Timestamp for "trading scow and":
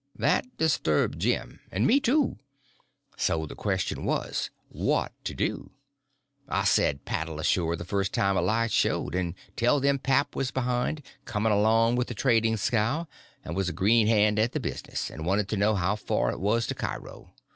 12.15-13.55